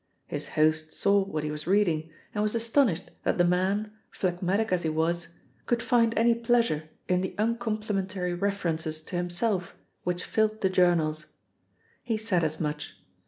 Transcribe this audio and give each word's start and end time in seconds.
His 0.25 0.47
host 0.57 0.93
saw 0.95 1.23
what 1.23 1.43
he 1.43 1.51
was 1.51 1.67
reading, 1.67 2.09
and 2.33 2.41
was 2.41 2.55
astonished 2.55 3.11
that 3.23 3.37
the 3.37 3.43
man, 3.43 3.93
phlegmatic 4.09 4.71
as 4.71 4.81
he 4.81 4.89
was, 4.89 5.27
could 5.67 5.83
find 5.83 6.17
any 6.17 6.33
pleasure 6.33 6.89
in 7.07 7.21
the 7.21 7.35
uncomplimentary 7.37 8.33
references 8.33 9.03
to 9.03 9.15
himself 9.15 9.75
which 10.03 10.23
filled 10.23 10.61
the 10.61 10.71
journals. 10.71 11.27
He 12.01 12.17
said 12.17 12.43
as 12.43 12.59
much. 12.59 12.95